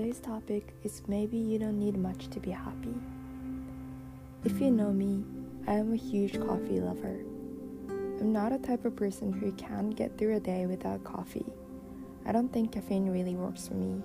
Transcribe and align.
Today's 0.00 0.20
topic 0.20 0.72
is 0.82 1.02
maybe 1.08 1.36
you 1.36 1.58
don't 1.58 1.78
need 1.78 1.98
much 1.98 2.28
to 2.28 2.40
be 2.40 2.50
happy. 2.50 2.94
If 4.46 4.58
you 4.58 4.70
know 4.70 4.94
me, 4.94 5.22
I 5.68 5.74
am 5.74 5.92
a 5.92 5.96
huge 5.96 6.40
coffee 6.40 6.80
lover. 6.80 7.20
I'm 8.18 8.32
not 8.32 8.50
a 8.50 8.58
type 8.58 8.86
of 8.86 8.96
person 8.96 9.30
who 9.30 9.52
can 9.52 9.90
get 9.90 10.16
through 10.16 10.36
a 10.36 10.40
day 10.40 10.64
without 10.64 11.04
coffee. 11.04 11.44
I 12.24 12.32
don't 12.32 12.50
think 12.50 12.72
caffeine 12.72 13.10
really 13.10 13.34
works 13.34 13.68
for 13.68 13.74
me, 13.74 14.00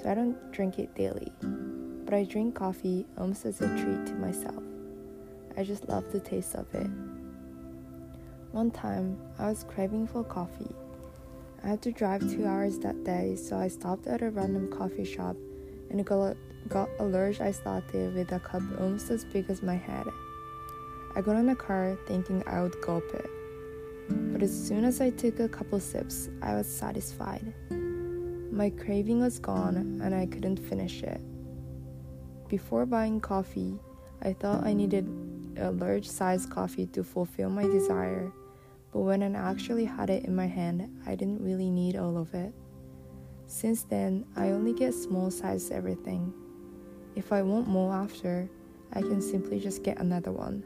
so 0.00 0.10
I 0.10 0.14
don't 0.14 0.52
drink 0.52 0.78
it 0.78 0.94
daily. 0.94 1.30
But 1.42 2.14
I 2.14 2.24
drink 2.24 2.54
coffee 2.54 3.04
almost 3.18 3.44
as 3.44 3.60
a 3.60 3.68
treat 3.76 4.06
to 4.06 4.14
myself. 4.14 4.62
I 5.54 5.64
just 5.64 5.86
love 5.86 6.10
the 6.12 6.20
taste 6.20 6.54
of 6.54 6.74
it. 6.74 6.88
One 8.52 8.70
time, 8.70 9.18
I 9.38 9.50
was 9.50 9.64
craving 9.64 10.06
for 10.06 10.24
coffee 10.24 10.74
I 11.66 11.70
had 11.70 11.82
to 11.82 11.90
drive 11.90 12.20
two 12.20 12.46
hours 12.46 12.78
that 12.78 13.02
day, 13.02 13.34
so 13.34 13.56
I 13.56 13.66
stopped 13.66 14.06
at 14.06 14.22
a 14.22 14.30
random 14.30 14.70
coffee 14.70 15.04
shop 15.04 15.34
and 15.90 16.06
got, 16.06 16.36
got 16.68 16.88
a 17.00 17.02
large 17.02 17.40
latte 17.40 18.06
with 18.06 18.30
a 18.30 18.38
cup 18.38 18.62
almost 18.78 19.10
as 19.10 19.24
big 19.24 19.50
as 19.50 19.64
my 19.64 19.74
head. 19.74 20.06
I 21.16 21.22
got 21.22 21.34
in 21.34 21.46
the 21.46 21.56
car 21.56 21.98
thinking 22.06 22.44
I 22.46 22.62
would 22.62 22.80
gulp 22.82 23.02
it. 23.12 23.28
But 24.08 24.44
as 24.44 24.52
soon 24.68 24.84
as 24.84 25.00
I 25.00 25.10
took 25.10 25.40
a 25.40 25.48
couple 25.48 25.80
sips, 25.80 26.28
I 26.40 26.54
was 26.54 26.68
satisfied. 26.68 27.52
My 28.52 28.70
craving 28.70 29.18
was 29.18 29.40
gone 29.40 30.00
and 30.00 30.14
I 30.14 30.26
couldn't 30.26 30.60
finish 30.60 31.02
it. 31.02 31.20
Before 32.46 32.86
buying 32.86 33.20
coffee, 33.20 33.80
I 34.22 34.34
thought 34.34 34.64
I 34.64 34.72
needed 34.72 35.08
a 35.56 35.72
large 35.72 36.08
size 36.08 36.46
coffee 36.46 36.86
to 36.86 37.02
fulfill 37.02 37.50
my 37.50 37.64
desire 37.64 38.32
but 38.96 39.02
when 39.02 39.22
I 39.22 39.50
actually 39.50 39.84
had 39.84 40.08
it 40.08 40.24
in 40.24 40.34
my 40.34 40.46
hand, 40.46 40.88
I 41.04 41.16
didn't 41.16 41.42
really 41.44 41.68
need 41.68 41.96
all 41.96 42.16
of 42.16 42.32
it. 42.32 42.50
Since 43.46 43.82
then, 43.82 44.24
I 44.36 44.52
only 44.52 44.72
get 44.72 44.94
small 44.94 45.30
size 45.30 45.70
everything. 45.70 46.32
If 47.14 47.30
I 47.30 47.42
want 47.42 47.68
more 47.68 47.92
after, 47.92 48.48
I 48.94 49.02
can 49.02 49.20
simply 49.20 49.60
just 49.60 49.82
get 49.82 49.98
another 49.98 50.32
one. 50.32 50.64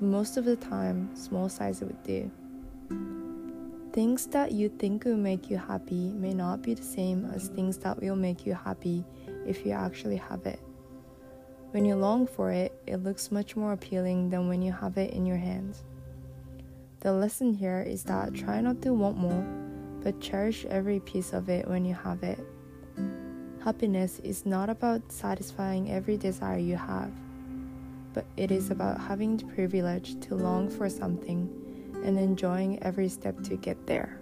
But 0.00 0.06
most 0.06 0.36
of 0.36 0.44
the 0.44 0.56
time, 0.56 1.14
small 1.14 1.48
size 1.48 1.80
would 1.80 2.02
do. 2.02 2.28
Things 3.92 4.26
that 4.26 4.50
you 4.50 4.68
think 4.68 5.04
will 5.04 5.16
make 5.16 5.48
you 5.48 5.58
happy 5.58 6.10
may 6.14 6.34
not 6.34 6.60
be 6.60 6.74
the 6.74 6.82
same 6.82 7.30
as 7.32 7.46
things 7.46 7.78
that 7.78 8.02
will 8.02 8.16
make 8.16 8.44
you 8.44 8.54
happy 8.54 9.04
if 9.46 9.64
you 9.64 9.70
actually 9.70 10.16
have 10.16 10.44
it. 10.44 10.58
When 11.70 11.84
you 11.84 11.94
long 11.94 12.26
for 12.26 12.50
it, 12.50 12.72
it 12.88 12.96
looks 12.96 13.30
much 13.30 13.54
more 13.54 13.74
appealing 13.74 14.30
than 14.30 14.48
when 14.48 14.60
you 14.60 14.72
have 14.72 14.98
it 14.98 15.12
in 15.12 15.24
your 15.24 15.36
hands. 15.36 15.84
The 17.02 17.12
lesson 17.12 17.52
here 17.52 17.84
is 17.84 18.04
that 18.04 18.32
try 18.32 18.60
not 18.60 18.80
to 18.82 18.94
want 18.94 19.16
more, 19.16 19.44
but 20.04 20.20
cherish 20.20 20.64
every 20.66 21.00
piece 21.00 21.32
of 21.32 21.48
it 21.48 21.66
when 21.66 21.84
you 21.84 21.94
have 21.94 22.22
it. 22.22 22.38
Happiness 23.64 24.20
is 24.20 24.46
not 24.46 24.70
about 24.70 25.10
satisfying 25.10 25.90
every 25.90 26.16
desire 26.16 26.58
you 26.58 26.76
have, 26.76 27.10
but 28.14 28.24
it 28.36 28.52
is 28.52 28.70
about 28.70 29.00
having 29.00 29.36
the 29.36 29.46
privilege 29.46 30.14
to 30.20 30.36
long 30.36 30.68
for 30.68 30.88
something 30.88 31.50
and 32.04 32.16
enjoying 32.16 32.80
every 32.84 33.08
step 33.08 33.42
to 33.42 33.56
get 33.56 33.84
there. 33.88 34.21